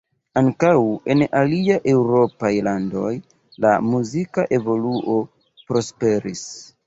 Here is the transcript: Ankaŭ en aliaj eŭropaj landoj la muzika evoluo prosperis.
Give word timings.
Ankaŭ 0.39 0.71
en 1.13 1.19
aliaj 1.41 1.75
eŭropaj 1.91 2.51
landoj 2.69 3.11
la 3.65 3.75
muzika 3.91 4.45
evoluo 4.59 5.19
prosperis. 5.69 6.43